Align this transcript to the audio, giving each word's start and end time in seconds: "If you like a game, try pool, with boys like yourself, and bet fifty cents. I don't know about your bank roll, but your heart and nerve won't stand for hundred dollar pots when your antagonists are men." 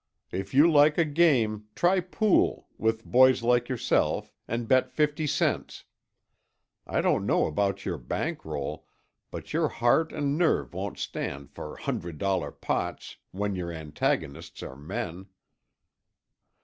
"If 0.31 0.51
you 0.55 0.67
like 0.67 0.97
a 0.97 1.05
game, 1.05 1.67
try 1.75 1.99
pool, 1.99 2.67
with 2.79 3.05
boys 3.05 3.43
like 3.43 3.69
yourself, 3.69 4.33
and 4.47 4.67
bet 4.67 4.89
fifty 4.89 5.27
cents. 5.27 5.83
I 6.87 7.01
don't 7.01 7.23
know 7.23 7.45
about 7.45 7.85
your 7.85 7.99
bank 7.99 8.43
roll, 8.43 8.87
but 9.29 9.53
your 9.53 9.67
heart 9.67 10.11
and 10.11 10.39
nerve 10.39 10.73
won't 10.73 10.97
stand 10.97 11.51
for 11.51 11.75
hundred 11.77 12.17
dollar 12.17 12.49
pots 12.49 13.17
when 13.29 13.53
your 13.53 13.71
antagonists 13.71 14.63
are 14.63 14.75
men." 14.75 15.27